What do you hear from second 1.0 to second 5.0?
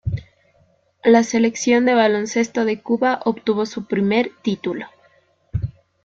La selección de baloncesto de Cuba obtuvo su primer título.